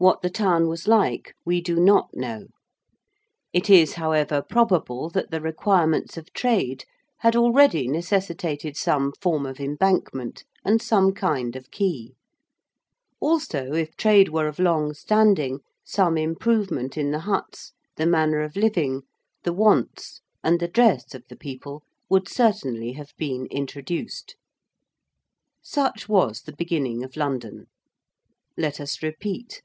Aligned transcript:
What 0.00 0.22
the 0.22 0.30
town 0.30 0.68
was 0.68 0.86
like 0.86 1.34
we 1.44 1.60
do 1.60 1.80
not 1.80 2.10
know. 2.14 2.46
It 3.52 3.68
is, 3.68 3.94
however, 3.94 4.40
probable 4.42 5.10
that 5.10 5.32
the 5.32 5.40
requirements 5.40 6.16
of 6.16 6.32
trade 6.32 6.84
had 7.22 7.34
already 7.34 7.88
necessitated 7.88 8.76
some 8.76 9.12
form 9.20 9.44
of 9.44 9.58
embankment 9.58 10.44
and 10.64 10.80
some 10.80 11.12
kind 11.12 11.56
of 11.56 11.72
quay; 11.72 12.12
also, 13.18 13.72
if 13.72 13.96
trade 13.96 14.28
were 14.28 14.46
of 14.46 14.60
long 14.60 14.94
standing, 14.94 15.62
some 15.84 16.16
improvement 16.16 16.96
in 16.96 17.10
the 17.10 17.18
huts, 17.26 17.72
the 17.96 18.06
manner 18.06 18.40
of 18.42 18.54
living, 18.54 19.02
the 19.42 19.52
wants, 19.52 20.20
and 20.44 20.60
the 20.60 20.68
dress 20.68 21.12
of 21.12 21.24
the 21.28 21.34
people 21.34 21.82
would 22.08 22.28
certainly 22.28 22.92
have 22.92 23.10
been 23.18 23.46
introduced. 23.46 24.36
Such 25.60 26.08
was 26.08 26.42
the 26.42 26.54
beginning 26.56 27.02
of 27.02 27.16
London. 27.16 27.66
Let 28.56 28.78
us 28.78 29.02
repeat. 29.02 29.60